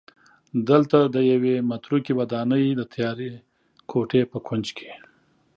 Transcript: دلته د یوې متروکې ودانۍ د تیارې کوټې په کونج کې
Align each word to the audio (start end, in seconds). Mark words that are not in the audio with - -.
دلته 0.69 0.97
د 1.15 1.17
یوې 1.31 1.55
متروکې 1.69 2.13
ودانۍ 2.19 2.65
د 2.75 2.81
تیارې 2.93 3.31
کوټې 3.89 4.21
په 4.31 4.37
کونج 4.47 4.67
کې 4.77 4.91